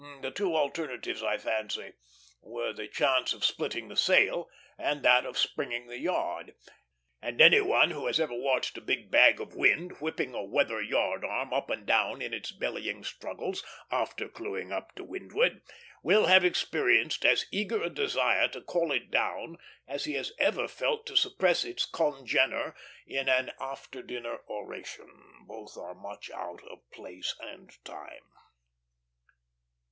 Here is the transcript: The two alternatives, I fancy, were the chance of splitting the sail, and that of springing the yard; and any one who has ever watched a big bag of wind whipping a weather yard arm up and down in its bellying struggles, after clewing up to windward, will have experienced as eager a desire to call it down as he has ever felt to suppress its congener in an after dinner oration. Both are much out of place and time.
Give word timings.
The 0.23 0.31
two 0.31 0.55
alternatives, 0.55 1.21
I 1.21 1.37
fancy, 1.37 1.93
were 2.41 2.73
the 2.73 2.87
chance 2.87 3.33
of 3.33 3.45
splitting 3.45 3.87
the 3.87 3.95
sail, 3.95 4.49
and 4.75 5.03
that 5.03 5.27
of 5.27 5.37
springing 5.37 5.85
the 5.85 5.99
yard; 5.99 6.55
and 7.21 7.39
any 7.39 7.61
one 7.61 7.91
who 7.91 8.07
has 8.07 8.19
ever 8.19 8.33
watched 8.33 8.75
a 8.75 8.81
big 8.81 9.11
bag 9.11 9.39
of 9.39 9.53
wind 9.53 9.99
whipping 10.01 10.33
a 10.33 10.43
weather 10.43 10.81
yard 10.81 11.23
arm 11.23 11.53
up 11.53 11.69
and 11.69 11.85
down 11.85 12.19
in 12.19 12.33
its 12.33 12.51
bellying 12.51 13.03
struggles, 13.03 13.63
after 13.91 14.27
clewing 14.27 14.71
up 14.71 14.95
to 14.95 15.03
windward, 15.03 15.61
will 16.01 16.25
have 16.25 16.43
experienced 16.43 17.23
as 17.23 17.45
eager 17.51 17.83
a 17.83 17.89
desire 17.91 18.47
to 18.47 18.61
call 18.63 18.91
it 18.91 19.11
down 19.11 19.57
as 19.87 20.05
he 20.05 20.13
has 20.13 20.31
ever 20.39 20.67
felt 20.67 21.05
to 21.05 21.15
suppress 21.15 21.63
its 21.63 21.85
congener 21.85 22.73
in 23.05 23.29
an 23.29 23.51
after 23.59 24.01
dinner 24.01 24.39
oration. 24.49 25.45
Both 25.45 25.77
are 25.77 25.93
much 25.93 26.31
out 26.31 26.63
of 26.67 26.89
place 26.89 27.35
and 27.39 27.69
time. 27.85 28.31